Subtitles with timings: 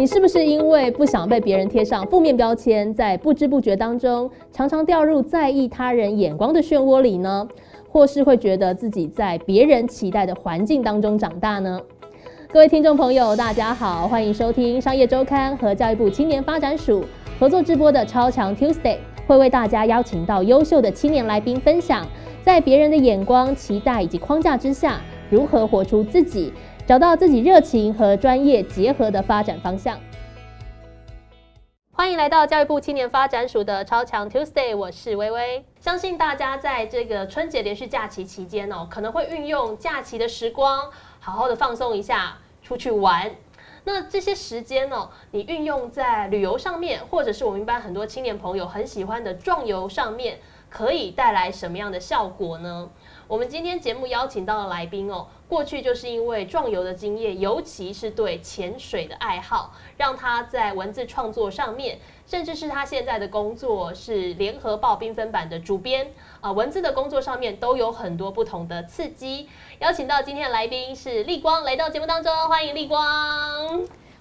[0.00, 7.46] 你是不是因为不想被别人贴上负面标签，在不知不觉当中常常掉入在意他人眼光的漩涡里呢？
[7.86, 11.78] 或是会觉得自己在别人期待的环境当中长大呢？
[12.50, 17.04] 各位听众朋友，大家好，欢迎收听商业周刊和教育部青年发展署
[17.38, 18.96] 合作直播的超强 Tuesday，
[19.26, 22.06] 会为大家邀请到优秀的青年来宾分享，
[22.42, 24.98] 在别人的眼光、期待以及框架之下，
[25.28, 26.50] 如何活出自己。
[26.90, 29.96] 找到自己热情和专业结合的发展方向。
[31.92, 35.64] 欢迎来到教育部青年发展署的超强 Tuesday，我是微微。
[35.78, 43.30] 相信大家在这个春节连续假期期间哦，可能会运用假期的时光，好好的放松一下，出去玩。
[43.84, 52.90] 那这些时间呢，你运用在旅游上面，或者是我们一般很多青年朋友很喜欢的壮游上面，可以带来什么样的效果呢？
[53.30, 69.48] 我们今天节目邀请到的来宾哦，过去就是因为壮游的经验，尤其是对潜水的爱好，让他在文字创作上面，甚至是他现在的工作是联合报缤纷版的主编啊，文字的工作上面都有很多不同的刺激。
[69.78, 73.00] 邀请到今天的来宾是立光，来到节目当中，欢迎立光。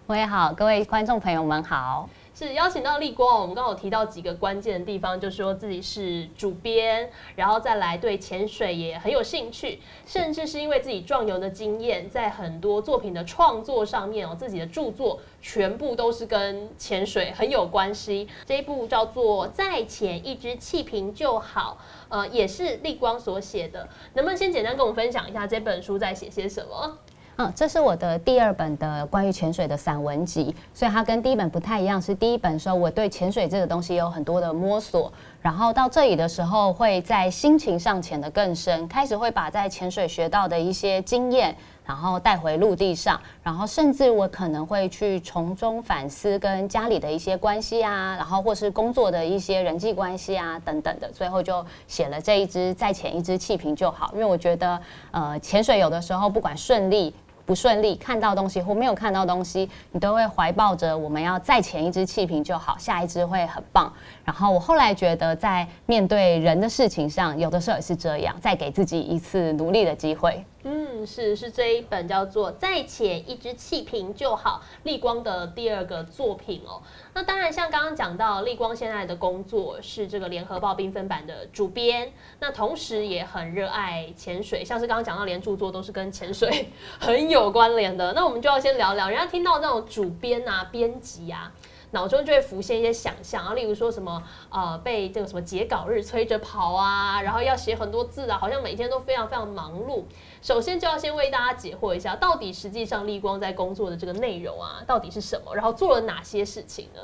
[0.06, 2.08] 喂，好，各位观众朋友们好。
[2.40, 18.30] 是邀请到立光，我们刚好提到几个关键的地方，就说自己是主编，然后再来对潜水也很有兴趣，甚至是因为自己壮游的经验，在很多作品的创作上面哦，自己的著作全部都是跟潜水很有关系。
[18.46, 27.00] 这一部叫做《再潜一只气瓶就好》，呃，也是立光所写的，能不能先简单跟我们分享一下这本书在写些什么？
[27.42, 32.02] 嗯，这是我的第二本的关于潜水的散文集，所以它跟第一本不太一样。
[32.02, 35.10] 是第一本时候我对潜水这个东西有很多的摸索，
[35.42, 54.78] 然后到这里的时候会在心情上潜得更深，开始会把在潜水学到的一些经验，然后带回陆地上，然后甚至我可能会去从中反思跟家里的一些关系啊，然后或是工作的一些人际关系啊等等的，最后就写了这一支再潜一支气瓶就好，因为我觉得
[55.12, 57.16] 呃潜水有的时候不管顺利。
[57.50, 63.92] 不顺利，看到东西或没有看到东西，你都会怀抱着我们要再前一支气瓶就好，下一支会很棒。
[64.24, 70.46] 然后我后来觉得，在面对人的事情上，有的时候也是这样，再给自己一次努力的机会。
[70.72, 76.80] 嗯，是是这一本叫做《再潜一支气瓶就好》立光的第二个作品哦。
[77.16, 86.70] 那当然，像刚刚讲到，立光现在的工作是这个联合报缤纷版的主编，那同时也很热爱潜水，像是刚刚讲到，连著作都是跟潜水
[87.00, 88.14] 很有关联的。
[88.14, 91.52] 那我们就要先聊聊，人家听到那种主编啊、编辑啊。
[91.92, 100.04] 脑中就会浮现一些想象啊，例如说什么呃被这个什么截稿日催着跑啊，然后要写很多字啊，好像每天都非常非常忙碌。
[100.42, 107.02] 首先就要先为大家解惑一下，到底实际上立光在工作的这个内容啊，到底是什么，然后做了哪些事情呢？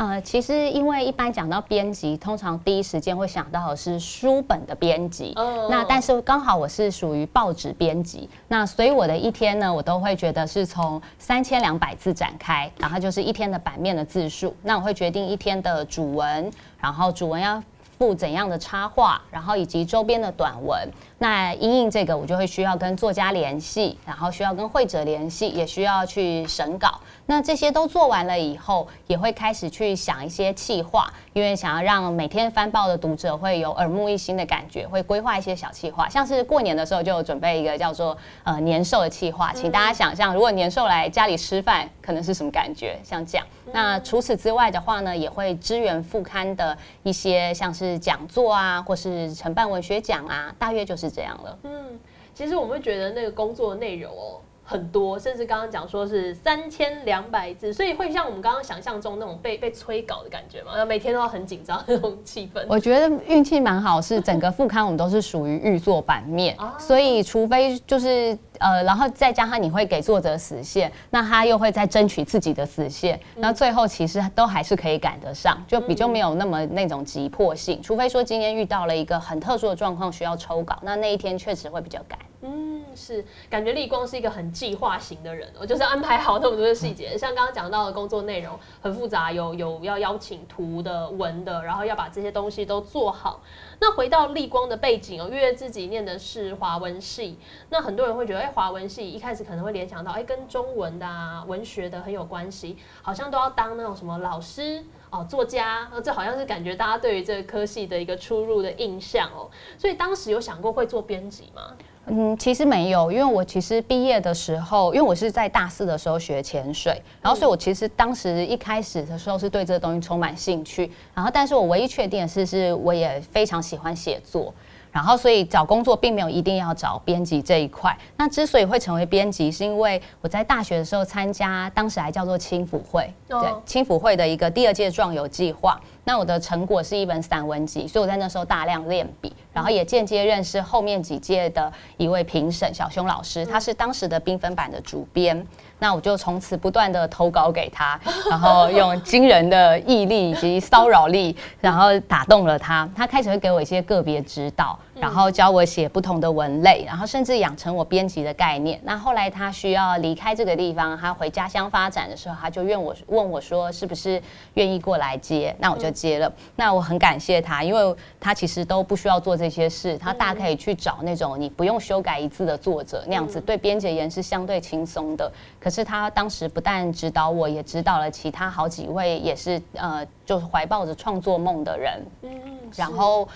[0.00, 5.34] 呃，其实因为一般讲到编辑，通常第一时间会想到的是书本的编辑。
[5.68, 14.56] 那但是刚好我是属于报纸编辑，那所以我的一天呢，我都会觉得是从三千两百字展开，然后就是一天的版面的字数。
[14.62, 16.50] 那我会决定一天的主文，
[16.80, 17.62] 然后主文要
[18.00, 20.88] 附怎样的插画，然后以及周边的短文。
[21.18, 26.98] 那因应这个，我就会需要跟作家联系，然后需要跟会者联系，也需要去审稿。
[27.26, 42.98] 那这些都做完了以后，也会开始去想一些企划，因为想要让每天翻报的读者会有耳目一新的感觉，会规划一些小企划，像是过年的时候就准备一个叫做呃年兽的企划，请大家想象，如果年兽来家里吃饭，可能是什么感觉？
[43.04, 43.46] 像这样。
[43.74, 51.10] 那除此之外的话呢，也会支援副刊的一些像是讲座啊，或是承办文学奖啊，大约就是。
[51.10, 51.98] 这样了，嗯，
[52.32, 54.38] 其实我们会觉得那个工作内容哦
[54.70, 62.64] 很多，甚至刚刚讲说是三千两百字，所以会像我们刚刚想象中那种被被催稿的感觉嘛，每天都要很紧张那种气氛。
[62.68, 68.38] 我觉得运气蛮好，是整个副刊我们都是属于预作版面，所以除非就是。
[68.60, 77.82] 呃，然后再加上你会给作者死线，那他又会再争取自己的死线，那最后其实都还是可以赶得上，就比较没有那么那种急迫性。
[77.82, 82.18] 除非说今天遇到了一个很特殊的状况需要抽稿，那那一天确实会比较赶。
[82.42, 93.42] 嗯，是感觉立光是一个很计划型的人，我就是安排好那么多的细节，像刚刚讲到的工作内容很复杂，有有要邀请图的、文的，然后要把这些东西都做好。
[93.78, 97.38] 那回到立光的背景哦，因为自己念的是华文系，
[97.68, 109.50] 那很多人会觉得，哎，华文系一开始可能会联想到，哎，跟中文的啊、文学的很有关系，好像都要当那种什么老师哦、作家，这好像是感觉大家对于这个科系的一个出入的印象哦。
[109.76, 111.76] 所以当时有想过会做编辑吗？
[112.06, 124.52] 嗯，其实没有，因为我其实毕业的时候，因为我是在大四的时候学潜水，然后所以我其实当时一开始的时候是对这个东西充满兴趣，然后但是我唯一确定的是，是我也非常喜欢写作。
[124.92, 127.96] 然后，所以找工作并没有一定要找编辑这一块。
[128.16, 135.80] 那之所以会成为编辑，是因为我在大学的时候参加，当时还叫做青辅会，对，青辅会的一个第二届壮游计划。
[136.04, 145.46] 那我的成果是一本散文集，所以我在那时候大量练笔，然后也间接认识后面几届的一位评审小熊老师，他是当时的缤纷版的主编。
[145.82, 147.98] 那我就从此不断的投稿给他，
[148.28, 152.86] 然后用惊人的毅力以及骚扰力，然后打动了他。
[152.94, 158.80] 他开始会给我一些个别指导，然后教我写不同的文类，然后甚至养成我编辑的概念。
[158.84, 164.22] 那后来他需要离开这个地方，他回家乡发展的时候，他就愿我问我说是不是
[164.54, 165.54] 愿意过来接？
[165.58, 166.30] 那我就接了。
[166.56, 175.32] 那我很感谢他，因为他其实都不需要做这些事，他大可以去找那种你不用修改一字的作者，那样子对编辑而言是相对轻松的。
[175.58, 182.04] 可是他当时不但指导我，也指导了其他好几位，也是呃，就是怀抱着创作梦的人。
[182.22, 182.58] 嗯嗯。
[182.76, 183.26] 然后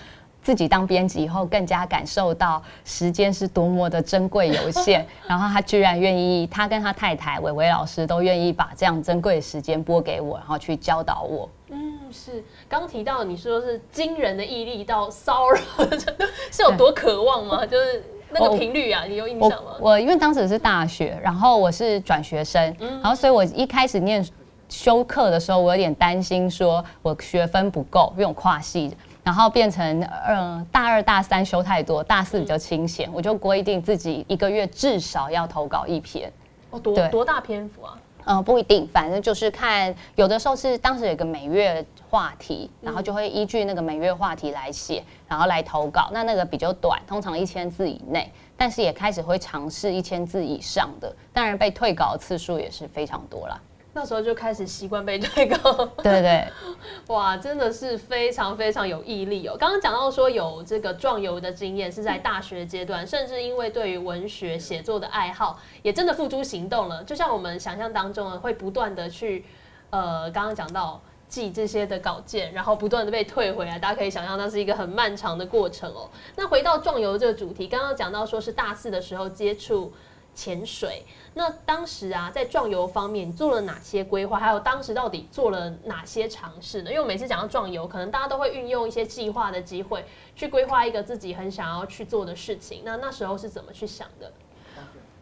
[0.45, 5.03] 自己当编辑以后，更加感受到时间是多么的珍贵有限。
[5.27, 11.49] 然后他居然愿意，他跟他太太伟伟老师都愿意把这样珍贵的时间拨给我，然后去教导我。
[11.69, 12.43] 嗯，是。
[12.69, 15.59] 刚提到你说是惊人的毅力到骚扰，
[16.53, 17.65] 是有多渴望吗？
[17.65, 18.03] 就是。
[18.37, 19.77] 那个频率啊，你有印象吗？
[19.79, 24.27] 我因为当时是大学，然后我是转学生，然后所以我一开始念
[24.67, 28.93] 修课的时候，我有点担心，说我学分不够，因为我跨系，
[29.25, 36.31] 然后变成嗯大二大三修太多，大四比较清闲，我就规定自己一个月至少要投稿一篇。
[36.69, 37.97] 哦，多多大篇幅啊？
[38.27, 46.09] 嗯，不一定，反正就是看，有的时候是当时有个每月话题，然后就会依据那个每月话题来写，然后来投稿。
[46.11, 53.61] 那那个比较短，通常一千字以内，但是也开始会尝试一千字以上的，当然被退稿次数也是非常多了。
[53.97, 56.45] 那时候就开始习惯被退稿， 对对，
[57.07, 59.55] 哇，真的是非常非常有毅力哦。
[59.57, 67.01] 刚刚讲到说有这个壮游的经验是在大学阶段，甚至因为对于文学写作的爱好，也真的付诸行动了。
[67.05, 69.45] 就像我们想象当中呢，会不断的去，
[69.91, 76.09] 呃，刚刚讲到寄这些的稿件，然后不断的被退回来，大家可以想象那是一个很漫长的过程哦。
[76.35, 79.93] 那回到壮游这个主题，刚刚讲到说是大四的时候接触。
[80.35, 81.03] 潜水，
[81.33, 84.37] 那当时啊，在壮游方面你做了哪些规划？
[84.37, 86.91] 还有当时到底做了哪些尝试呢？
[86.91, 90.05] 因为我每次讲到壮游，可能大家都会运用一些计划的机会
[90.35, 92.81] 去规划一个自己很想要去做的事情。
[92.83, 94.31] 那那时候是怎么去想的？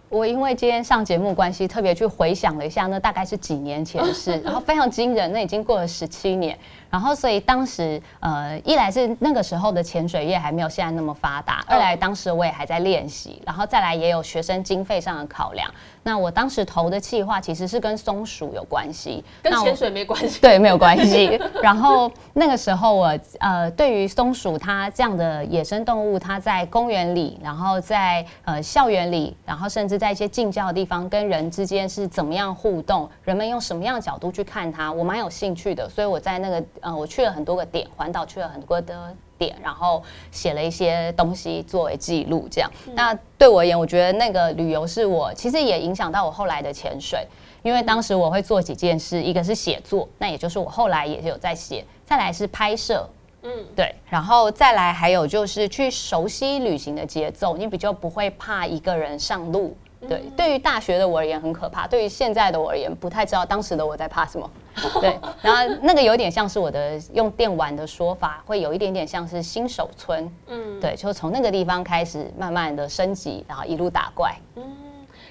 [0.10, 6.58] 我因为今天上节目关系，特别去回想了一下，那大概是几年前的事， 然后非常惊人，那已经过了十七年。
[6.94, 15.68] 然后，所以当时，呃，一来是那个时候的潜水业还没有现在那么发达，二来当时我也还在练习，然后再来也有学生经费上的考量。
[16.04, 20.40] 那我当时投的计划其实是跟松鼠有关系，跟潜水没关系。
[20.40, 21.42] 对，没有关系。
[21.64, 35.90] 然后那个时候我，呃，对于松鼠它这样的野生动物，它在公园里，然后在呃校园里，然后甚至在一些近郊的地方跟人之间是怎么样互动，人们用什么样的角度去看它，我蛮有兴趣的。
[35.90, 36.64] 所以我在那个。
[36.84, 42.48] 嗯，我去了很多个点，环岛去了很多的点，然后写了一些东西作为记录。
[42.52, 47.26] 这样，那对我而言，我觉得那个旅游是我其实也影响到我后来的潜水，
[47.62, 53.10] 因为当时我会做几件事，一个是写作，那也就是我后来也有在写；再来是拍摄，
[53.44, 59.76] 嗯，对，然后再来还有就是去熟悉旅行的节奏，你比较不会怕一个人上路。
[60.08, 64.50] 对，对于大学的我而言很可怕，对于现在的我而言不太知道当时的我在怕什么。
[65.00, 70.28] 对，然后那个有点像是我的用电玩的说法，会有一点点像是新手村。
[70.48, 74.36] 嗯，对，就从那个地方开始慢慢的升级，然后一路打怪。
[74.56, 74.64] 嗯，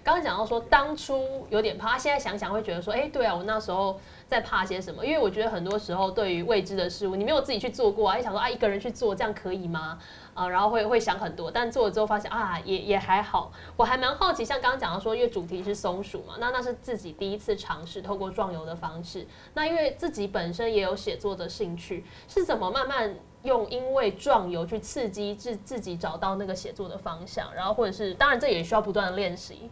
[0.04, 3.98] 刚刚讲到说当初有点怕，现在想想会觉得说，哎，对啊，我那时候
[4.32, 5.04] 在怕些什么？
[5.04, 9.98] 因为我觉得很多时候对于未知的事物，你没有自己去做过啊，你想说啊，一个人去做这样可以吗？
[10.32, 13.52] 啊，然后会会想很多，但做了之后发现啊，也也还好。
[13.76, 19.26] 我还蛮好奇，像刚刚讲到说，因为主题是松鼠嘛，那那是自己第一次尝试透过壮游的方式。
[19.52, 27.52] 那因为自己本身也有写作的兴趣，是怎么慢慢用因为壮游去刺激自自己找到那个写作的方向？
[27.54, 29.70] 然后或者是，当然这也需要不断的练习。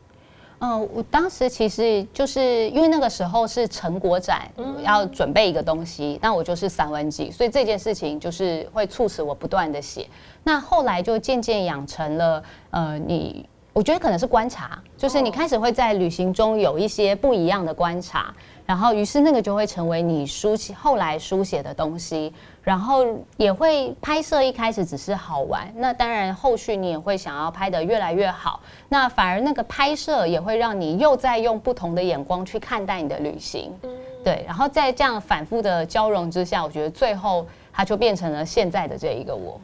[0.61, 4.51] 嗯，我当时其实就是因为那个时候是成果展，
[4.85, 10.07] 要准备一个东西，那我就是散文集，所以这件事情就是会促使我不断的写。
[10.45, 18.35] 那后来就渐渐养成了，呃，你我觉得可能是观察，就是你开始会在旅行中有一些不一样的观察，
[18.67, 33.73] 然后于是那个就会成为你书写后来书写的东西，然后也会拍摄一开始只是好玩，那当然后续你也会想要拍得越来越好，那反而那个拍摄也会让你又在用不同的眼光去看待你的旅行，
[34.25, 39.61] 对，然后在这样反复的交融之下，我觉得最后它就变成了现在的这一个我。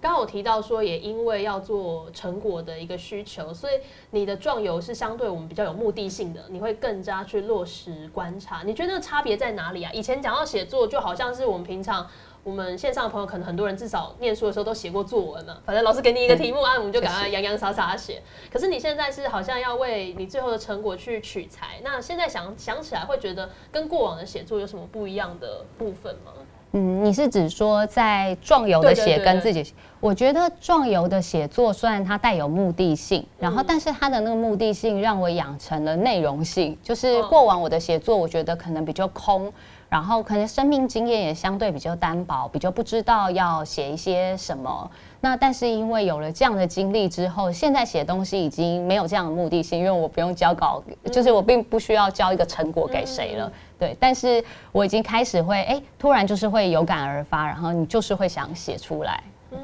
[0.00, 3.74] 刚刚我提到说，也因为要做成果的一个需求，所以
[4.10, 8.62] 你的壮游是相对我们比较有目的性的，你会更加去落实观察。
[8.64, 9.92] 你觉得那差别在哪里啊？
[9.92, 12.08] 以前讲到写作，就好像是我们平常
[12.42, 18.22] 我们线上的朋友，可能很多人至少念书的时候都写过作文嘛，反正老师给你一个题目啊，我们就赶快洋洋洒洒写。
[18.50, 26.32] 可是你现在是好像要为你最后的成果去取材，那现在想想起来，会觉得跟过往的写作有什么不一样的部分吗？
[26.72, 29.74] 嗯，你是指说在壮游的写跟自己？
[29.98, 39.52] 我觉得壮游的写作虽然它带有目的性，然后但是它的那个目的性让我养成了内容性，就是过往我的写作，我觉得可能比较空，
[39.88, 44.90] 然后可能生命经验也相对比较单薄，比较不知道要写一些什么。
[45.22, 53.52] 那但是因为有了这样的经历之后，现在写东西已经没有这样的目的性，因为我不用交稿，就是我并不需要交一个成果给谁了。
[53.78, 59.22] 对，但是我已经开始会哎，突然就是会有感而发，然后你就是会想写出来。
[59.52, 59.58] 嗯，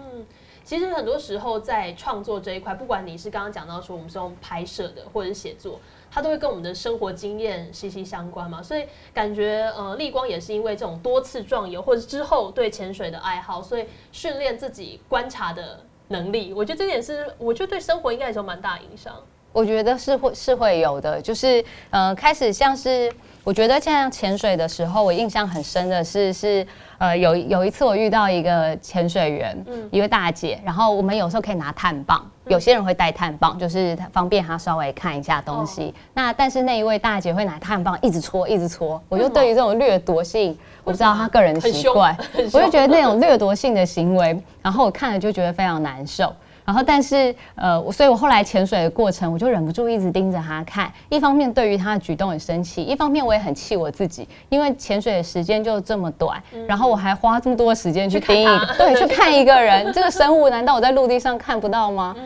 [0.63, 5.81] 其实很多时候在创作这一块，不管你是刚刚讲到说我们是用拍摄的，或者是写作，
[6.17, 8.63] 它都会跟我们的生活经验息息相关嘛。
[8.63, 16.55] 所以感觉呃，立光也是因为这种多次壮游，或者之后对潜水的爱好，所以训练自己观察的能力。
[16.55, 19.15] 我觉得这点是，我觉得对生活应该也有蛮大影响。
[19.57, 23.11] 我觉得是会是会有的，就是呃，开始像是。
[23.43, 26.67] 我觉得像潜水的时候，我印象很深的是，是
[26.99, 29.57] 呃有有一次我遇到一个潜水员，
[29.93, 35.95] 一位大姐，然后我们有时候可以拿碳棒，有些人会带碳棒，就是方便他稍微看一下东西。
[36.13, 39.01] 那但是那一位大姐会拿碳棒一直搓，一直搓。
[39.09, 42.19] 我就对于这种掠夺性，我不知道她个人的习惯，
[42.53, 46.35] 我就觉得那种掠夺性的行为，然后我看了就觉得非常难受。
[46.67, 50.93] 然后，但是，呃，所以我后来潜水的过程，我就忍不住一直盯着他看。
[51.09, 62.17] 一方面对于他的举动很生气，一方面我也很气我自己，因为潜水的时间就这么短，然后我还花这么多时间去盯一个，对，去看一个人，这个生物难道我在陆地上看不到吗？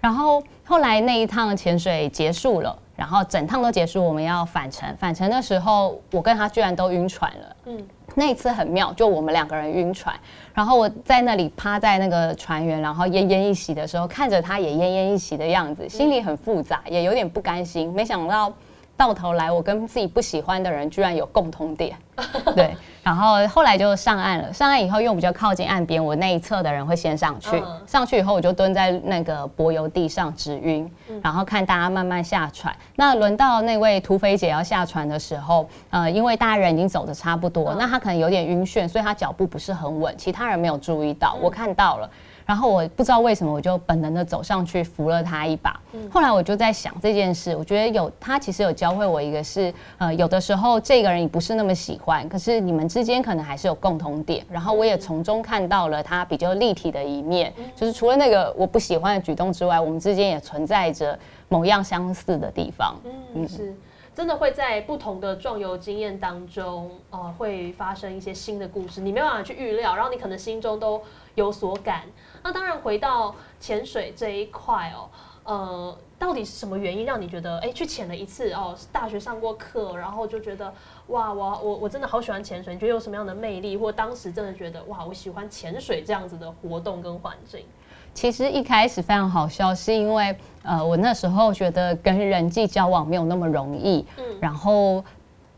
[0.00, 4.88] 然后后来那一趟潜水结束了，然后整趟都结束，我们要返程。
[4.96, 7.56] 返程的时候，我跟他居然都晕船了。
[7.66, 7.86] 嗯。
[8.14, 10.14] 那一次很妙，就我们两个人晕船，
[10.52, 17.92] 然后我在那里趴在那个船员，然后奄奄一息的时候，看着他也奄奄一息的样子，心里很复杂，也有点不甘心。
[17.92, 18.52] 没想到
[19.00, 21.96] 到头来，我跟自己不喜欢的人居然有共同点，
[22.54, 22.76] 对。
[23.02, 24.52] 然后后来就上岸了。
[24.52, 27.62] 上岸以后，因为比较靠近岸边，我那一侧的人会先上去。
[27.86, 30.86] 上去以后，我就蹲在那个柏油地上直晕，
[31.22, 32.76] 然后看大家慢慢下船。
[32.94, 40.14] 那轮到那位土匪姐要下船的时候，呃，因为大家人已经走的差不多，那她可能有点晕眩，所以她脚步不是很稳。
[40.18, 42.10] 其他人没有注意到，我看到了。
[42.50, 45.80] 然后我不知道为什么，我就本能的走上去扶了他一把。
[46.10, 54.44] 后来我就在想这件事，我觉得有他其实有教会我一个，是呃有的时候这个人你不是那么喜欢，可是你们之间可能还是有共同点。
[54.50, 61.16] 然后我也从中看到了他比较立体的一面，就是除了那个我不喜欢的举动之外，我们之间也存在着
[61.48, 63.00] 某样相似的地方。
[63.34, 63.72] 嗯，是。
[64.12, 71.00] 真的会在不同的壮游经验当中，呃，会发生一些新的故事，你没办法去预料，然后你可能心中都
[71.36, 72.02] 有所感。
[72.42, 75.08] 那当然，回到潜水这一块哦，
[75.44, 80.72] 呃，到底是什么原因让你觉得，哎，去潜了一次哦，大学上过课，然后就觉得，
[81.08, 82.74] 哇，我我我真的好喜欢潜水。
[82.74, 87.64] 你觉得有什么样的魅力，或当时真的觉得，哇，我喜欢潜水这样子的活动跟环境？
[88.12, 95.04] 其实一开始非常好笑，是因为呃，我那时候觉得跟人际交往没有那么容易，嗯，然后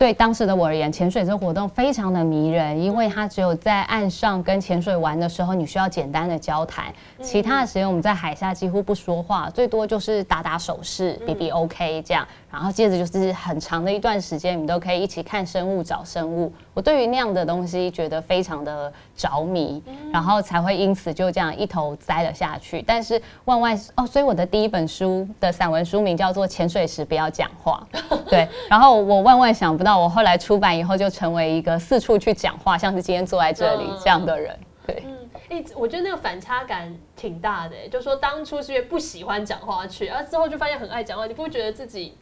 [0.03, 12.27] 对当时的我而言，潜水这个活动非常的迷人，因为它只有在岸上跟潜水玩的时候，你需要简单的交谈，其他的时间我们在海下几乎不说话，最多就是打打手势，比比 OK 这样。
[12.51, 16.53] 然后接着就是很长的一段时间，你们都可以一起看生物、找生物。
[16.75, 19.83] 我对于那样的东西觉得非常的着迷，
[20.13, 22.83] 然后才会因此就这样一头栽了下去。
[22.83, 27.87] 但是万万哦，所以我的第一本书的散文书名叫做《潜水时不要讲话》。
[28.29, 34.59] 对，然后我万万想不到，我后来出版以后就成为一个四处去讲话，像是今天坐在这里这样的人。
[34.87, 42.17] 对，嗯，哎，我觉得那个反差感挺大的，就说当初是因为不喜欢讲话去，而之后就发现很爱讲话，你不会觉得自己？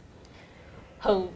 [0.98, 1.26] 很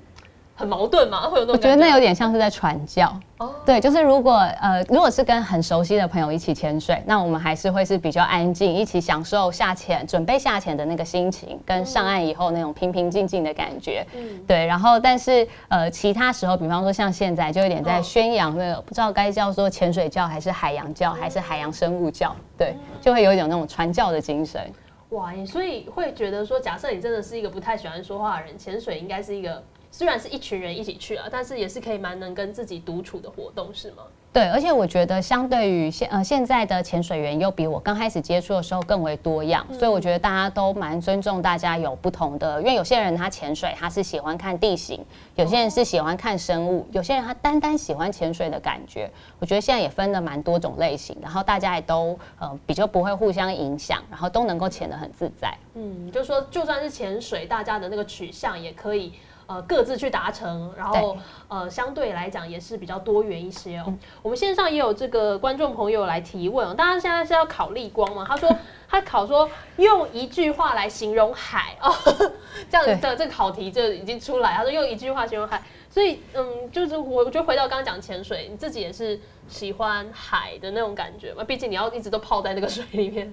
[0.57, 1.29] 很矛盾吗？
[1.29, 1.53] 会有那种？
[1.53, 3.13] 我觉得那有点像是在传教。
[3.39, 14.07] 哦，对，就是如果呃，如果是跟很熟悉的朋友一起潜水，那我们还是会是比较安静，一起享受下潜、准备下潜的那个心情，跟上岸以后那种平平静静的感觉。
[14.15, 14.65] 嗯，对。
[14.65, 22.35] 然后，但是呃，其他时候，比方说像现在，就有点在宣扬那个，不知道该叫做潜水教，还是海洋教，还是海洋生物教？
[22.57, 24.63] 对，就会有一种那种传教的精神。
[25.11, 29.61] 哇，所以会觉得说，假设你真的是一个不太喜欢说话的人，潜水应该是一个。
[29.97, 34.03] 虽然是一群人一起去啊，但是也是可以蛮能跟自己独处的活动，是吗？
[34.33, 45.01] 对，而且我觉得相对于现呃现在的潜水员，又比我刚开始接触的时候更为多样，所以我觉得大家都蛮尊重大家有不同的，因为有些人他潜水他是喜欢看地形，
[45.37, 49.09] 有些人是喜欢看生物，有些人他单单喜欢潜水的感觉。
[49.39, 55.57] 我觉得现在也分了蛮多种类型，然后大家也都呃比较不会互相影响，然后都能够潜得很自在。
[55.75, 59.13] 嗯，就是说就算是潜水，大家的那个取向也可以。
[59.47, 61.17] 呃，各自去达成，然后
[61.49, 63.95] 呃，相对来讲也是比较多元一些哦。
[64.23, 68.25] 我们线上也有这个观众朋友来提问哦，大家现在是要考立光吗？
[68.27, 68.51] 他说
[68.89, 71.93] 他考说用一句话来形容海哦，
[72.71, 74.55] 这样的这个考题就已经出来。
[74.55, 81.43] 他说用一句话形容海，所以嗯，就是我我觉得回到刚刚讲潜水，你自己也是喜欢海的那种感觉嘛？
[81.45, 83.33] 毕竟你要一直都泡在那个水里面。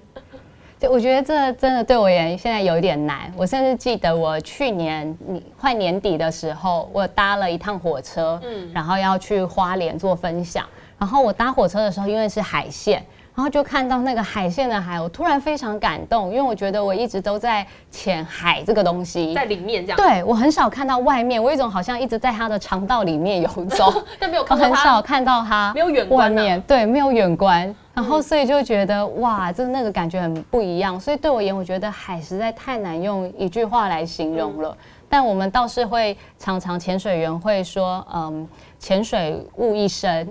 [0.88, 3.32] 我觉得这真的对我而言现在有一点难。
[3.36, 5.16] 我甚至记得我去年
[5.58, 10.66] 快年底的时候，我搭了一趟火车，嗯，然后要去花莲做分享。
[10.98, 13.02] 然后我搭火车的时候，因为是海线，
[13.34, 19.96] 然后就看到那个海线的海，我突然非常感动，因为我觉得我一直都在潜海这个东西，在里面这样。
[19.96, 27.74] 对我很少看到外面，我有一种好像一直在它的肠道里面游走， 但没有看到很少看到它，没有远观面，对，没有远观。
[27.94, 30.98] 然后，所以就觉得哇，这那个感觉很不一样。
[30.98, 34.76] 所以对我而言，我觉得海实在太难用一句话来形容了。
[35.10, 38.48] 但我们倒是会常常潜水员会说，嗯，
[38.78, 40.26] 潜水误一生，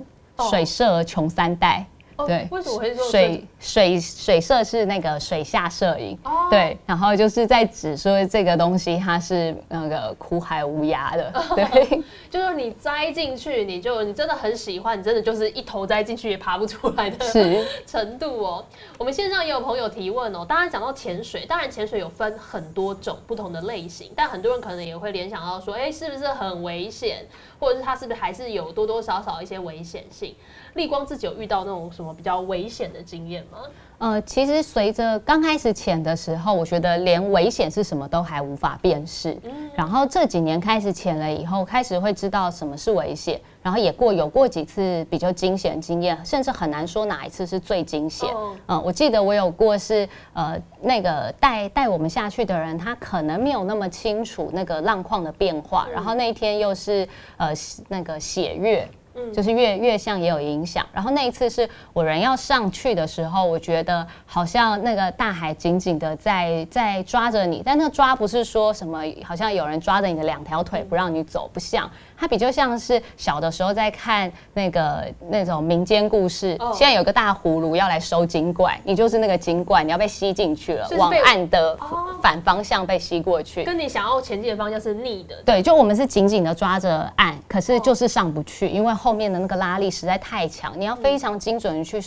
[0.50, 1.86] 水摄穷三代。
[2.26, 6.18] 对，为什么会说水水水摄是那个水下摄影？
[6.24, 17.26] 哦对，然后就是在指说这个东西它是那个苦海无涯的， 对，就是你栽进去，你就你真的很喜欢，你真的就是一头栽进去也爬不出来的
[17.88, 18.66] 程度哦。
[18.98, 27.26] 我们线上也有朋友提问哦，当然讲到潜水，当然潜水有分很多种不同的类型，但很多人可能也会联想到说，哎，是不是很危险？
[27.60, 30.36] 或者是它是不是还是有多多少少一些危险性？
[30.74, 33.60] 立光自己有遇到那种什么比较危险的经验吗？
[34.00, 39.38] 呃，其实随着刚开始潜的时候，我觉得连危险是什么都还无法辨识。
[39.44, 48.28] 嗯，然后这几年开始潜了以后，开始会知道什么是危险，然后也过有过几次比较惊险经验，甚至很难说哪一次是最惊险。
[48.66, 57.54] 嗯，我记得我有过是呃那个带带我们下去的人，他可能没有那么清楚那个浪况的变化，然后那一天又是呃
[57.88, 58.90] 那个血月。
[59.34, 71.90] 就是月月相也有影响，然后那一次是我人要上去的时候，我觉得好像那个大海紧紧的在在抓着你，但那抓不是说什么，好像有人抓着你的两条腿不让你走，不像。
[72.22, 81.76] 它比较像是小的时候在看那个那种民间故事，现在有个大葫芦要来收金怪，你就是那个金怪，你要被吸进去了，往岸的
[82.22, 85.36] 反方向被吸过去，跟你想要前进的方向是逆的。
[85.44, 92.00] 对，就我们是紧紧的抓着岸，可是就是上不去，因为后面的那个拉力实在太强，你要非常精准的去。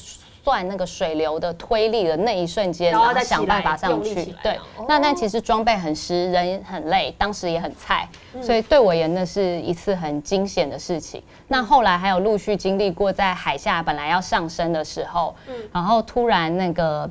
[0.45, 4.27] 算那个水流的推力的那一瞬间，然后再想办法上去。
[4.43, 8.07] 对，那那其实装备很湿，人很累，当时也很菜，
[8.43, 11.23] 所以对我而言那是一次很惊险的事情。
[11.49, 15.35] 那后来还有陆续经历过，在海下本来要上升的时候，
[15.73, 17.11] 然后突然那个。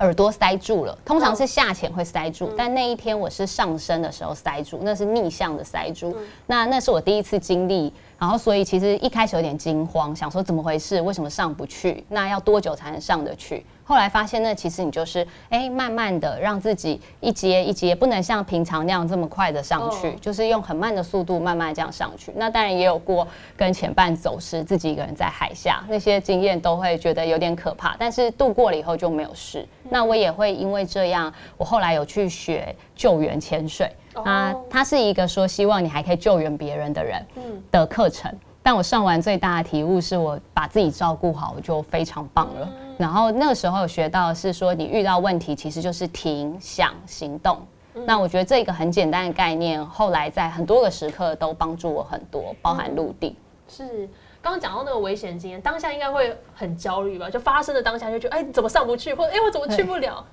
[0.00, 6.16] 耳朵塞住了，通常是下潜会塞住，但那一天我是上升的时候塞住，那是逆向的塞住。
[6.46, 12.04] 那那是我第一次经历，然后所以其实一开始有点惊慌，想说怎么回事，为什么上不去？
[12.08, 13.64] 那要多久才能上得去？
[13.88, 22.32] 后来发现，那其实你就是哎，慢慢的让自己一阶一阶，不能像平常那样这么快的上去，就是用很慢的速度慢慢这样上去。
[22.34, 29.64] 那当然也有过跟前伴走失，自己一个人在海下，那些经验都会觉得有点可怕，但是度过了以后就没有事。
[29.88, 37.24] 那我也会因为这样，我后来有去学救援潜水啊，它是一个说希望你还可以救援别人的人
[37.70, 38.34] 的课程。
[38.64, 42.68] 但我上完最大的体悟是我把自己照顾好，我就非常棒了。
[42.98, 47.58] 然后那个时候有学到是说，你遇到问题其实就是停、想、行动。
[48.04, 53.34] 那我觉得这个很简单的概念，后来在很多个时刻都帮助我很多，包含陆地。
[53.68, 54.08] 是
[54.42, 57.30] 刚刚讲到那个危险经验，当下应该会很焦虑吧？
[57.30, 60.24] 就发生的当下就觉得，哎，怎么上不去，或者哎，我怎么去不了？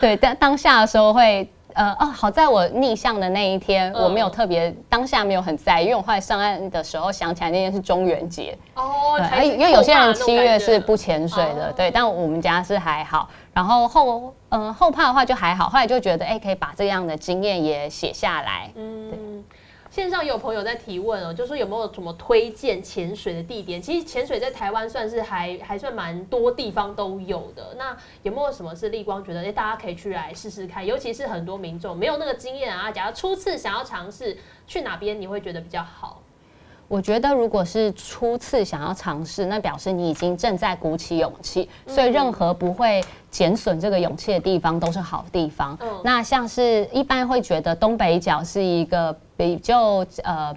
[0.00, 13.28] 对，当当下的时候会呃哦，好在我逆向的那一天，我没有特别当下没有很在意，因为我后来上岸的时候想起来那天是中元节哦，对，因为有些人七月是不潜水的，对，但我们家是还好。
[13.54, 19.44] 然后后嗯后怕的话就还好，后来就觉得哎可以把这样的经验也写下来，嗯。
[19.92, 23.80] 线上有朋友在提问哦，就说有没有什么推荐潜水的地点？
[23.80, 27.74] 其实潜水在台湾算是还还算蛮多地方都有的。
[27.76, 30.86] 那有没有什么是立光觉得哎大家可以去来试试看？
[30.86, 34.34] 尤其是很多民众没有那个经验啊，假如初次想要尝试，
[34.66, 36.21] 去哪边你会觉得比较好？
[36.92, 45.78] 我觉得如果是初次想要尝试，那表示你已经正在鼓起勇气，所以任何不会减损这个勇气的地方都是好地方。
[46.04, 49.16] 那像是一般会觉得东北角是一个。
[49.34, 50.54] 比较呃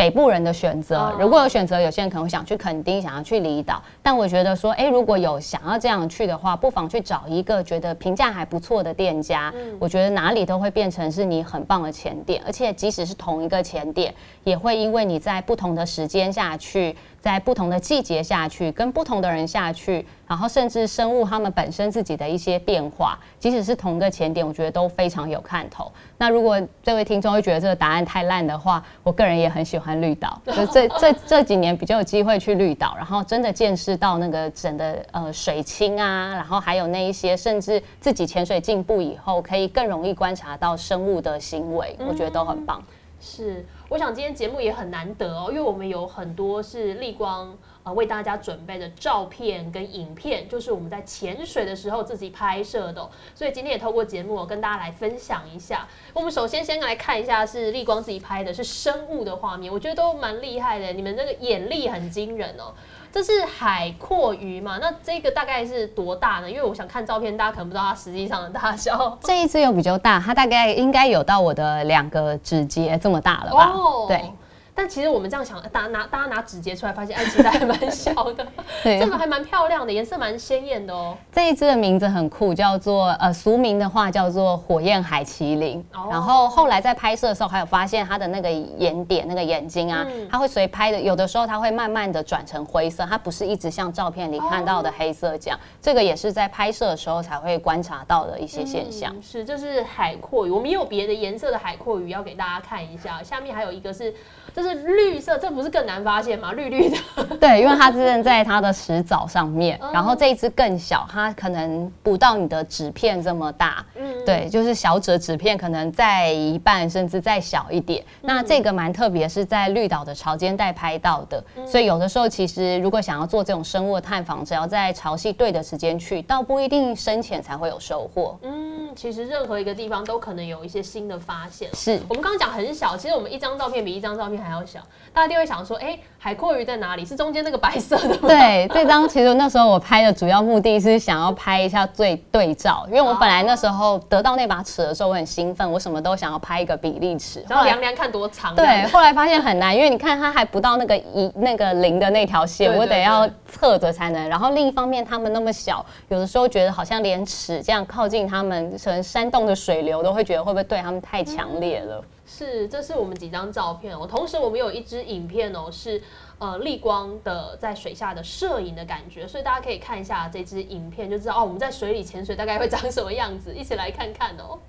[0.00, 3.82] 北部人的选择，如果有选择，有些人可能会想去垦丁，想要去离岛。
[4.02, 9.52] 但我觉得说，哎，如果有想要这样去的话，不妨去找一个觉得评价还不错的店家。
[9.78, 16.96] 我觉得哪里都会变成是你很棒的前店，而且即使是同一个前店，也会因为你在不同的时间下去。
[17.20, 25.90] 在不同的季节下去，跟不同的人下去，然后甚至生物它们本身自己的一些变化，即使是同个前点，我觉得都非常有看头。
[26.16, 42.80] 那如果这位听众会觉得这个答案太烂的话，我个人也很喜欢绿岛，就这这这几年比较有机会去绿岛，然后真的见识到那个整的呃水清啊，然后还有那一些甚至自己潜水进步以后，可以更容易观察到生物的行为，我觉得都很棒。
[43.20, 55.86] 是，我想今天节目也很难得哦，因为我们有很多是立光呃为大家准备的照片跟影片，就是我们在潜水的时候自己拍摄的，所以今天也透过节目跟大家来分享一下。
[56.12, 62.72] 我们首先先来看一下是立光自己拍的，是生物的画面，我觉得都蛮厉害的，你们那个眼力很惊人哦。
[63.12, 64.78] 这是海阔鱼嘛？
[64.80, 66.48] 那这个大概是多大呢？
[66.48, 69.18] 因为我想看照片，大家可能不知道它实际上的大小。
[69.22, 73.72] 这一只有比较大，它大概应该有到我的两个指节这么大了吧？
[74.06, 74.32] 对。
[74.74, 78.46] 但其实我们这样想，大拿大家拿纸节出来，发现哎，其实还蛮小的，
[78.82, 81.16] 这个还蛮漂亮的，颜色蛮鲜艳的哦。
[81.32, 85.84] 这一只的名字很酷，叫做呃俗名的话叫做火焰海麒麟。
[86.08, 95.58] 然后后来在拍摄的时候，还有发现它的那个眼点、那个眼睛啊，它会随拍的，有的时候它会慢慢的转成灰色，它不是一直像照片里看到的黑色这样。
[95.82, 99.14] 这个也是在拍摄的时候才会观察到的一些现象。
[99.20, 103.22] 是，这是海阔鱼，我们也有别的颜色的海阔鱼要给大家看一下。
[103.22, 104.14] 下面还有一个是。
[104.52, 106.52] 这是绿色，这不是更难发现吗？
[106.52, 106.96] 绿绿的。
[107.40, 113.84] 对，因为它是在它的石藻上面，然后这一只更小，它可能不到你的纸片这么大。
[113.94, 118.04] 嗯，对，就是小纸纸片可能在一半，甚至再小一点。
[118.20, 128.36] 那这个蛮特别，是在绿岛的潮间带拍到的，所以有的时候其实如果想要做这种生物探访，只要在潮汐对的时间去，倒不一定深浅才会有收获。
[128.42, 131.68] 嗯，其实任何一个地方都可能有一些新的发现。
[131.74, 134.40] 是我们刚刚讲很小，其实我们一张照片比一张照片。
[134.40, 134.80] 还要小，
[135.12, 137.04] 大家就会想说，哎，海阔鱼在哪里？
[137.04, 138.28] 是中间那个白色的吗？
[138.28, 148.54] 对，这张其实那时候我拍的主要目的是想要拍一下最对照，因为我本来那时候得到那把尺的时候，我很兴奋，我什么都想要拍一个比例尺， 然后量量看多长。
[148.54, 154.28] 对，后来发现很难，因为你看它还不到那个一那个零的那条线，我得要侧着才能。
[154.28, 162.02] 然后另一方面，它们那么小，有的时候觉得好像连尺这样靠近它们，可能山洞的水流都会觉得会不会对它们太强烈了。
[162.32, 164.06] 是，这是我们几张照片哦。
[164.06, 166.00] 同时，我们有一支影片哦，是
[166.38, 173.52] 呃逆光的在水下的摄影的感觉，所以大家可以看一下这支影片，就知道哦我们在水里潜水大概会长什么样子。
[173.52, 174.60] 一起来看看哦。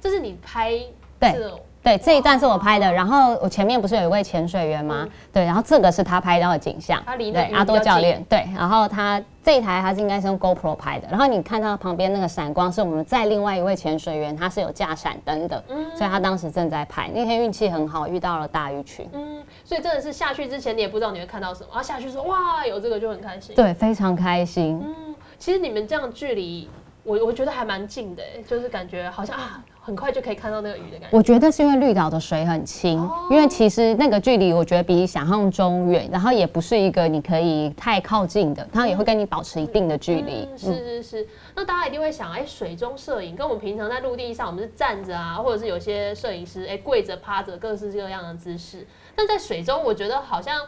[0.00, 0.72] 这是你拍
[1.20, 1.52] 对
[1.88, 2.92] 对，这一段是我拍的。
[2.92, 5.08] 然后我前面不是有一位潜水员吗？
[5.32, 7.02] 对，然后这个是他拍到的景象。
[7.06, 9.22] 他离对阿多教练对，然后他。
[9.40, 17.08] 这一台他是应该是用 GoPro 拍的，然后你看到旁边那个闪光是我们在另外一位潜水员，他是有架闪灯的，嗯，所以他当时正在拍。
[17.14, 24.78] 那天运气很好，遇到了大鱼群，嗯，所以真的是下去之前你也不知道你会看到什么，然后下去说哇有这个就很开心，对，非常开心。
[24.84, 26.68] 嗯，其实你们这样距离。
[27.04, 31.16] 我我觉得还蛮近的，就是感觉好像啊，很快就可以看到那个鱼的感觉。
[31.16, 40.46] 我觉得是因为绿岛的水很清，因为其实那个距离我觉得比想象中远，然后也不是一个你可以太靠近的，它也会跟你保持一定的距离。
[40.58, 48.86] 是是是，那大家一定会想，哎，水中摄影跟我们平常在陆地上，我们是站着啊，或者是有些摄影师哎跪着、趴着，各式各样的姿势。
[49.16, 50.60] 但在水中，我觉得好像。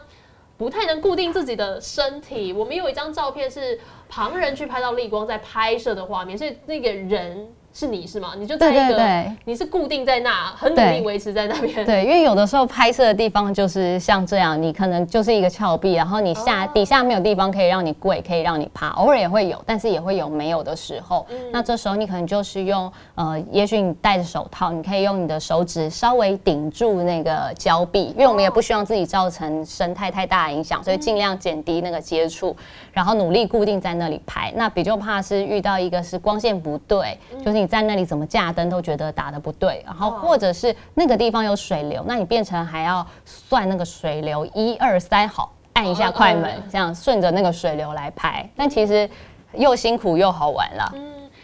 [0.57, 2.53] 不太能固定自己的身体。
[2.53, 8.33] 我们有一张照片是旁人去拍到立光在拍摄的画面，所以那个人是你是吗？
[8.37, 11.85] 你就在一个，你是固定在那，很努力维持在那边。
[11.85, 21.25] 对，因为有的时候拍摄的地方就是像这样，你可能就是一个峭壁，然后你下底下没有地方可以让你跪，可以让你爬，偶尔也会有，但是也会有没有的时候。
[21.51, 32.55] 那这时候你可能就是用呃，也许你戴着手套，你可以用你的手指稍微顶住那个胶壁，因为我们也不希望自己造成生态太大的影响，所以尽量减低那个接触，
[32.91, 34.51] 然后努力固定在那里拍。
[34.55, 49.07] 那比较怕是遇到一个是光线不对，就是你在那里怎么架灯都觉得打的不对，然后或者是那个地方有水流，那你变成还要算那个水流，一二三，好按一下快门，这样顺着那个水流来拍，但其实
[49.53, 50.93] 又辛苦又好玩了。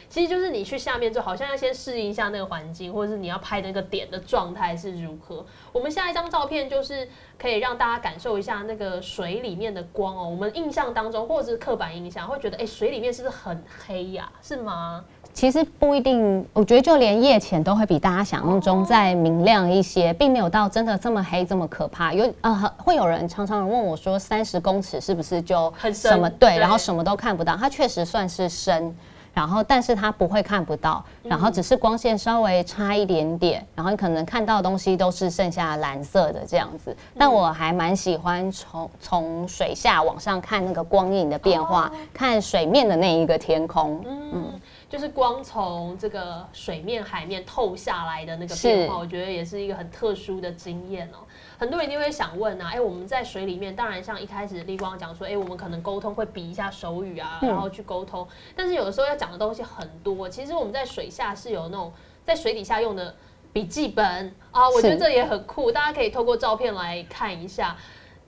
[0.10, 5.46] 其实就是你去下面，就好像要先适应一下那个环境，或者是你要拍那个点的状态是如何。
[5.74, 10.28] 我们下一张照片就是可以让大家感受一下那个水里面的光哦。
[10.28, 14.32] 我们印象当中，或者是刻板印象，会觉得哎，水里面是不是很黑呀？
[14.42, 15.04] 是吗？
[15.34, 22.12] 其实不一定，我觉得就连夜潜都会比大家想象中再明亮一些，并没有到真的这么黑这么可怕。
[22.12, 27.56] 有呃，会有人常常问我说，三十公尺是不是就很什么对，然后什么都看不到？
[27.58, 28.96] 它确实算是深。
[29.38, 36.98] 然后，但是它不会看不到，然后只是光线稍微差一点点，然后你可能看到的东西都是剩下蓝色的这样子。
[37.16, 44.04] 但我还蛮喜欢从从水下往上看那个光影的变化，看水面的那一个天空。
[44.08, 51.18] 嗯，就是光从这个水面海面透下来的那个变化，我觉得也是一个很特殊的经验哦。
[51.58, 58.28] 很多人一定会想问啊，哎，我们在水里面，当然像一开始立光讲说，哎，我们可能沟通会比一下手语啊，然后去沟通。
[58.56, 61.92] 但是有的时候要讲的东西很多，其实我们在水下是有那种
[62.24, 63.16] 在水底下用的
[63.52, 67.76] 笔记本啊，我觉得这也很酷，大家可以透过照片来看一下。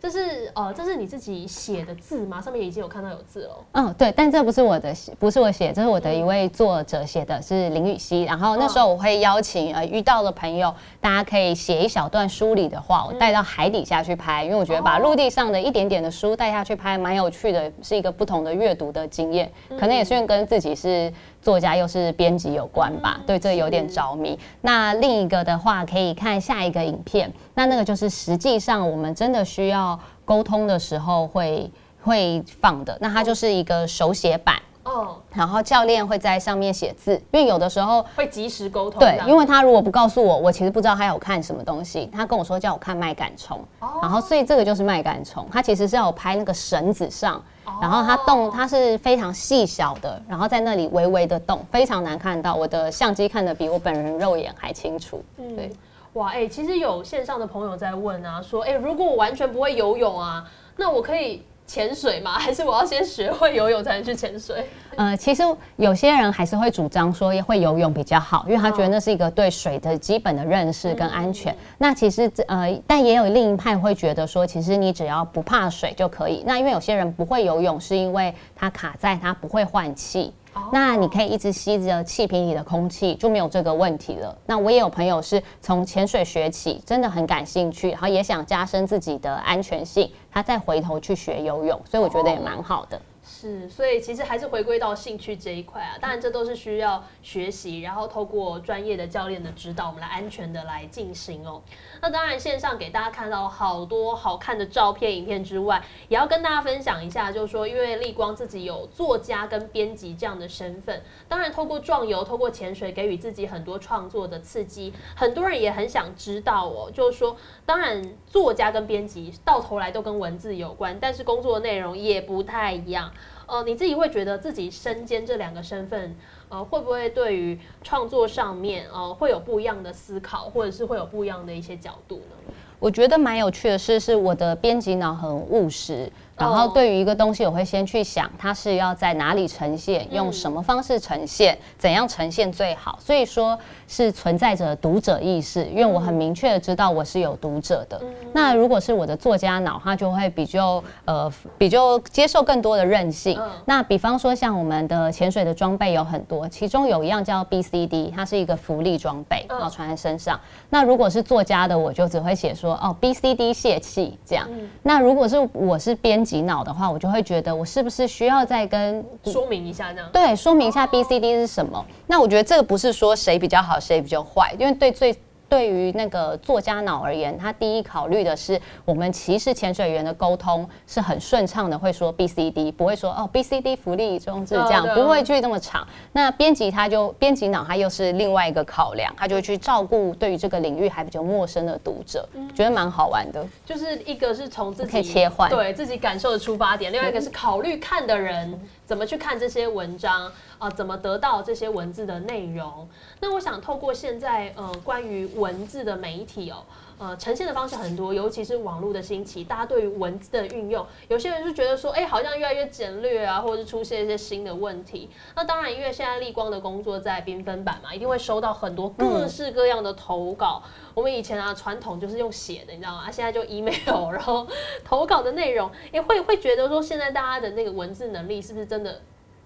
[0.02, 2.42] 这是呃，这是你自己写的字吗？
[2.42, 3.66] 上面已经有看到有字了。
[3.74, 8.24] 嗯，对，但这不是我的，不是我写，这是我的一位作者写的，是林雨熙。
[8.24, 19.52] 然后那时候我会邀请呃遇到的朋友，大家可以写一小段书里的话，我带到海底下去拍，因为我觉得把陆地上的一点点的书带下去拍，蛮有趣的，是一个不同的阅读的经验。
[19.72, 21.12] 可能也是因为跟自己是。
[21.42, 23.20] 作家又是编辑有关吧？
[23.26, 24.38] 对，这有点着迷。
[24.62, 27.32] 那另一个的话，可以看下一个影片。
[27.54, 31.72] 那那个就是实际上我们真的需要沟通的时候会
[32.02, 32.98] 会放的。
[33.00, 34.56] 那它就是一个手写板。
[34.84, 39.00] 哦，然后教练会在上面写字，因为有的时候会及时沟通。
[39.00, 42.10] 对，因为他如果不告诉我，我其实不知道他有看什么东西。
[42.12, 43.60] 他跟我说叫我看麦秆虫，
[44.02, 47.44] 然后所以这个就是麦秆虫，他其实是要我拍那个绳子上，
[47.82, 52.56] 然后它动，它是非常细小的，然后在那里微微的动，非常难看到。
[52.56, 55.24] 我的相机看得比我本人肉眼还清楚。
[55.38, 55.72] 对，
[56.14, 60.44] 哇，哎，其实有线上的朋友在问啊，说，哎，如果我完全不会游泳啊，
[60.76, 61.44] 那我可以。
[61.70, 62.32] 潜水吗？
[62.42, 64.68] 还是我要先学会游泳才能去潜水？
[64.98, 65.44] 呃，其实
[65.76, 71.56] 有些人还是会主张说会游泳比较好，因为他觉得那是一个对水的基本的认识跟安全。
[71.78, 76.44] 那其实呃，但也有另一派会觉得说，其实你只要不怕水就可以。
[76.46, 80.34] 那因为有些人不会游泳，是因为他卡在他不会换气。
[80.72, 84.38] 那你可以一直吸着气瓶里的空气，就没有这个问题了。
[84.46, 93.02] 那我也有朋友是从潜水学起，真的很感兴趣，然后也想加深自己的安全性，他再回头去学游泳，所以我觉得也蛮好的。
[93.42, 95.98] 是，所以其实还是回归到兴趣这一块啊。
[96.02, 101.62] 当然，这都是需要学习，然后透过专业的教练的指导，我们来安全的来进行哦。
[102.02, 114.94] 那当然，线上给大家看到好多好看的照片、影片之外，也要跟大家分享一下，就是说，因为立光自己有作家跟编辑这样的身份，当然透过壮游、透过潜水，给予自己很多创作的刺激。
[115.16, 123.10] 很多人也很想知道哦，就是说，当然作家跟编辑到头来都跟文字有关，但是工作的内容也不太一样。
[123.50, 126.16] 呃，你自己会觉得自己身兼这两个身份，
[126.50, 132.54] 呃，会不会对于创作上面，呃，会有不一样的思考，或者是会有不一样的一些角度呢？
[132.80, 136.10] 我觉得蛮有趣的是，是我的编辑脑很务实。
[136.40, 142.98] 然后对于一个东西，我会先去想它是要在哪里呈现，用什么方式呈现，怎样呈现最好。
[143.02, 148.02] 所以说是存在着读者意识，因为我很明确的知道我是有读者的。
[148.32, 153.38] 那如果是我的作家脑，他就会比较呃比较接受更多的韧性。
[153.66, 160.40] 那比方说像我们的潜水的装备有很多，其中有一样叫 BCD，它是一个浮力装备，然后穿在身上。
[160.70, 164.48] 那如果是作家的，我就只会写说哦 BCD 泄气这样。
[164.84, 166.29] 那如果是我是编。
[166.30, 170.08] 洗脑的话，我就会觉得我是不是需要再跟说明一下这样？
[170.14, 171.84] 对，说明一下 B C D 是什么。
[172.06, 175.12] 那我觉得这个不是说谁比较好，谁比较坏，因为对最
[175.50, 185.86] 对于那个作家脑而言，他第一考虑的是我们其实潜水员的沟通是很顺畅的，会说 B C D，不会说哦 B C D 福利装置这样，不会去那么长。
[186.12, 193.44] 那编辑他就编辑脑，他又是另外一个考量，他就会去照顾对于这个领域还比较陌生的读者，觉得蛮好玩的。
[193.66, 200.32] 就是一个是从自己可以切换，对自己感受的出发点，另外一个是考虑看的人怎么去看这些文章。
[200.60, 202.88] 啊，怎么得到这些文字的内容？
[203.22, 206.64] 那我想透过现在呃关于文字的媒体哦，
[206.98, 215.10] 呃呈现的方式很多，尤其是网络的兴起，大家对于文字的运用，有些人是觉得说，哎，好像越来越简略啊，或者是出现一些新的问题。
[215.34, 220.62] 那当然，因为现在立光的工作在缤纷版嘛，一定会收到很多各式各样的投稿。
[220.94, 223.10] 我们以前啊传统就是用写的，你知道吗？
[223.10, 224.46] 现在就 email，然后
[224.84, 229.00] 投稿的内容，也会会觉得说，现在大家的那个文字能力是不是真的？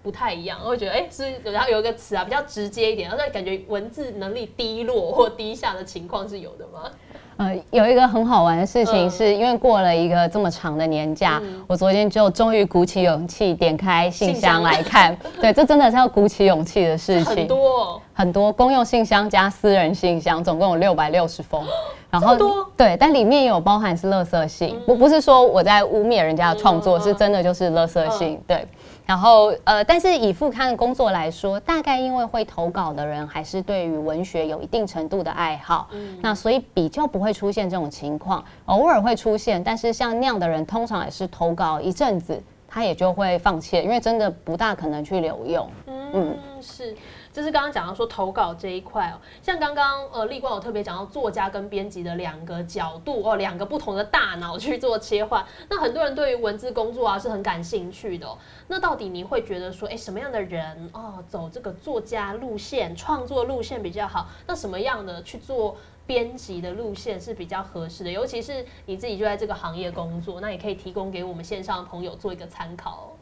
[0.04, 6.90] 不太一样，我会觉得，哎，是然后有一个词啊，比较直接一点，然后感觉文字能力低落或低下的情况是有的吗？
[7.36, 18.00] 呃，有一个很好玩的事情，是因为过了一个这么长的年假，我昨天就终于鼓起勇气点开信箱来看， 对，这真的是要鼓起勇气的事情，很多。
[18.16, 21.66] 很多公用信箱加私人信箱，总共有六百六十封，
[22.08, 22.64] 然后多？
[22.76, 28.64] 对，但里面有包含是垃圾信，不不是说我在污蔑人家的创作，是真的就是垃圾信，对。
[29.06, 35.88] 然后，呃，但是以副刊的工作来说，大概因为会投稿的人还是对于文学有一定程度的爱好，
[36.22, 42.42] 那所以比较不会出现这种情况，偶尔会出现，但是像那样的人，通常也是投稿一阵子，
[42.74, 45.70] 他也就会放弃，因为真的不大可能去留用。
[45.86, 46.92] 嗯，是。
[47.32, 55.44] 这是刚刚讲到说投稿这一块哦，像刚刚呃立光有特别讲到作家跟编辑的两个角度哦，两个不同的大脑去做切换。
[55.68, 58.26] 那很多人对于文字工作啊是很感兴趣的。
[58.66, 64.28] 那到底你会觉得说，哎，什么样的人哦走这个作家路线、创作路线比较好？
[64.48, 65.76] 那什么样的去做
[66.06, 68.10] 编辑的路线是比较合适的？
[68.10, 73.12] 尤其是你自己就在这个行业工作，那也可以提供给我们线上的朋友做一个参考。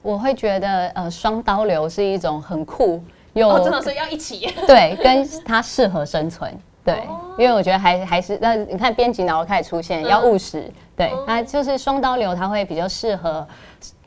[0.00, 3.02] 我会觉得呃双刀流是一种很酷。
[3.34, 7.02] 有真的是要一起 对，跟它适合生存对，
[7.38, 13.48] 因为我觉得还还是那你看编辑脑开始出现要务实，对，那就是双刀流，它会比较适合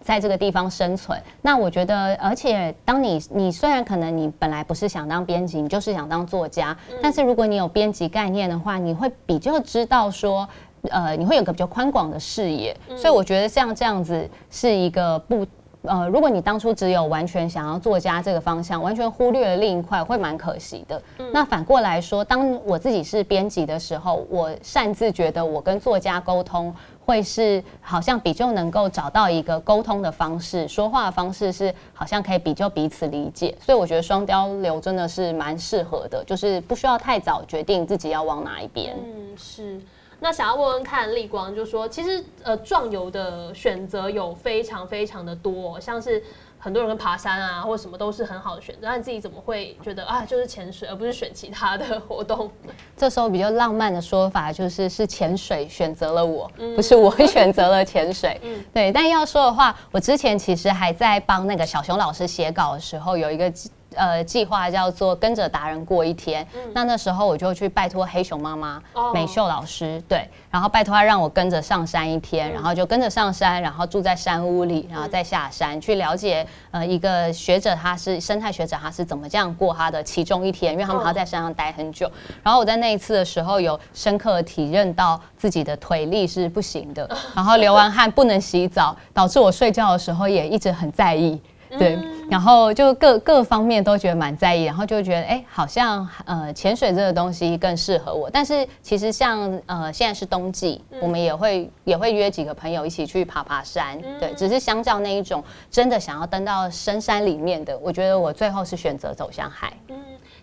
[0.05, 1.19] 在这个地方生存。
[1.41, 10.47] 那我觉得，而且当你你虽然可能你本来不是想当编辑，你就是想当作家，但是如果你有编辑概念的话，你会比较知道说，
[10.91, 12.77] 呃，你会有个比较宽广的视野。
[12.95, 15.45] 所以我觉得像这样子是一个不。
[15.87, 21.01] 呃，如果你当初只有完全想要作家这个方向，完全忽略了另一块，会蛮可惜的。
[21.31, 26.73] 那反过来说，当我自己是编辑的时候，我擅自觉得我跟作家沟通，
[27.05, 33.55] 会是好像比较能够找到一个沟通的方式，说话的方式是好像可以比较彼此理解。
[33.59, 38.95] 所以我觉得双雕流真的是蛮适合的，就是不需要太早决定自己要往哪一边。
[38.97, 39.79] 嗯，是。
[40.25, 46.23] 那想要问问看，立光就说，其实呃，壮游的选择有非常非常的多，像是
[46.57, 48.87] 很多人跟爬山啊，或什么都是很好的选择。
[48.87, 52.49] 那你自己怎么会觉得啊，就是潜水，而不是选其他的活动？
[52.97, 58.41] 这时候比较浪漫的说法就是，是潜水选择了我，不是我 选择了潜水。
[58.41, 58.91] 嗯，对。
[58.91, 63.53] 但要说的话，我之前其实还在帮那个小熊老师写稿的时候，有一个。
[63.95, 66.45] 呃，计划叫做跟着达人过一天。
[66.73, 68.81] 那那时候我就去拜托黑熊妈妈
[69.13, 82.11] 美秀老师，对，然后拜托他让我跟着上山一天，然后就跟着上山，然后住在山屋里，然后再下山去了解呃一个学者他是生态学者他是怎么这样过他的其中一天，因为他们还要在山上待很久。
[82.43, 91.39] 然后我在那一次的时候有深刻体认到自己的腿力是不行的，然后流完汗不能洗澡，导致我睡觉的时候也一直很在意。
[91.77, 91.97] 对，
[92.29, 98.29] 然后就各各方面都觉得蛮在意，然后就觉得哎，好像呃潜水这个东西更适合我。
[98.29, 103.99] 但是其实像呃现在是冬季，我们也会也会约几个朋友一起去爬爬山。
[104.19, 109.73] 对，只是相较那一种真的想要登到深山里面的，我觉得我最后是选择走向海。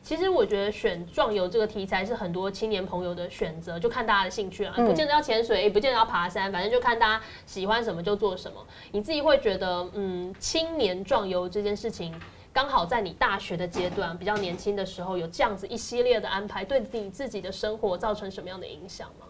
[0.02, 8.66] 其实我觉得选壮游这个题材是很多青年朋友的选择，就看大家的兴趣啊，不见得要潜水，也不见得要爬山，反正就看大家喜欢什么就做什么。
[8.90, 12.12] 你自己会觉得，嗯，青年壮游这件事情，
[12.52, 19.26] 刚好在你大学的阶段，比较年轻的时候，有这样子一系列的安排，对你自己的生活造成什么样的影响吗？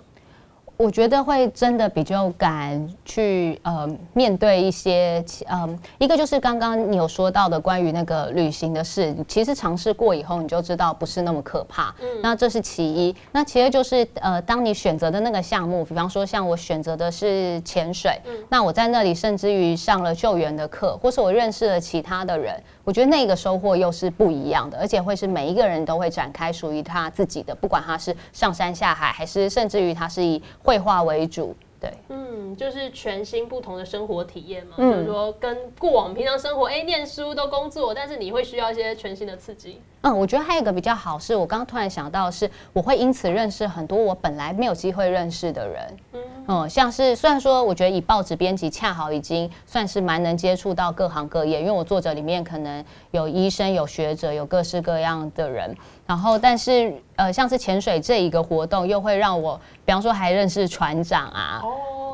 [0.83, 11.95] 我觉得会真的比较敢去呃面对一些嗯，一个就是刚刚你有说到的关于那个旅行的事，其实尝试过以后你就知道不是那么可怕。
[12.01, 13.15] 嗯，那这是其一。
[13.31, 22.61] 那其二就是呃，当你选择的那个项目，比方说像我选择的是潜水，那我在那里甚至于上了救援的课，或是我认识了其他的人。
[22.85, 31.55] 我觉得那个收获又是不一样的，而且会是每一个人都会展开属于他自己的，不管他是上山下海，还是甚至于他是以绘画为主。
[31.81, 39.81] 对，嗯，就是全新不同的生活体验嘛，就是说跟过往平常生活，哎，念书都工作，但是你会需要一些全新的刺激。
[40.03, 45.97] 嗯，我觉得还有一个比较好是，我刚刚突然想到是，我会因此认识很多我本来没有机会认识的人。
[46.13, 46.21] 嗯，
[46.69, 55.75] 像是虽然说，我觉得以报纸编辑恰好已经算是蛮能接触到各行各业，因为我作者里面可能有医生、有学者、有各式各样的人。
[56.07, 61.63] 然后，但是呃，像是潜水这一个活动，又会让我，比方说还认识船长啊，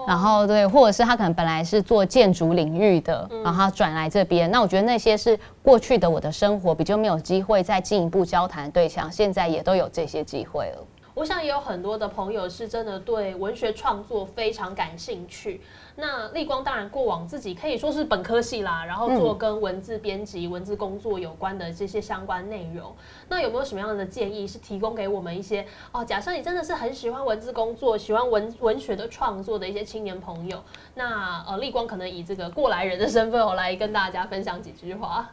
[0.07, 10.87] 然后对，或者是他可能本来是做建筑领域的，然后转来这边，那我觉得那些是过去的我的生活比较没有机会再进一步交谈对象，现在也都有这些机会了。
[11.19, 15.61] 我想也有很多的朋友是真的对文学创作非常感兴趣。
[15.97, 22.95] 那立光当然过往自己可以说是本科系啦，然后做跟文字编辑、文字工作有关的这些相关内容。
[23.29, 26.05] 那有没有什么样的建议是提供给我们一些哦？
[26.05, 30.63] 假设你真的是很喜欢文字工作、喜欢文文学的创作的一些青年朋友，
[30.95, 35.29] 那呃，立光可能以这个过来人的身份哦，来跟大家分享几句话。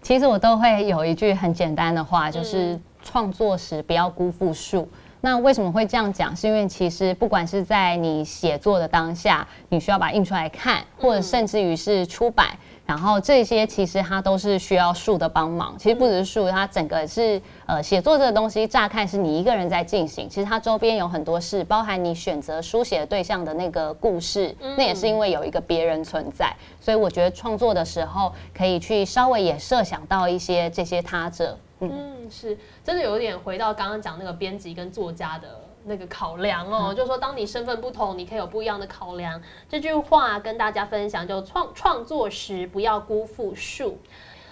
[0.00, 4.88] 其实我都会有一句很简单的话，就是创作时不要辜负数。
[5.26, 6.36] 那为什么会这样讲？
[6.36, 12.56] 是因为其实不管是在你写作的当下，你需要把它印出来看，或者甚至于是出版，
[12.86, 15.74] 然后这些其实它都是需要树的帮忙。
[15.76, 26.54] 其实不只是树，它整个是呃写作这个东西，乍看是你一个人在进行，其实它周边有很多事，包含你选择书写对象的那个故事，那也是因为有一个别人存在。
[26.80, 31.58] 所以我觉得创作的时候，可以去稍微也设想到一些这些他者。
[31.80, 39.40] 嗯，是真的有点回到刚刚讲那个编辑跟作家的那个考量哦，就是说当你身份不同，你可以有不一样的考量。
[39.68, 43.98] 这句话跟大家分享，就创创作时不要辜负数。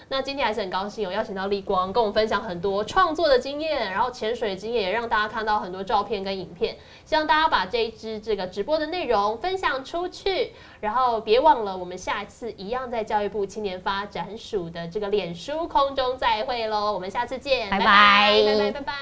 [0.07, 6.77] 那今天还是很高兴有邀请到立光，跟我们分享很多创作的经验，然后潜水经验也让大家看到很多照片跟影片。
[7.05, 16.93] 希望大家把这一支这个直播的内容分享出去，然后别忘了我们下次一样在教育部青年发展署的这个脸书空中再会喽。
[16.93, 18.93] 我们下次见，拜拜拜拜拜拜。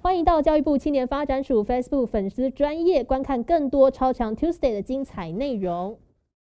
[0.00, 5.98] 欢迎到教育部青年发展署 Facebook 粉丝专业观看更多超强 Tuesday 的精彩内容。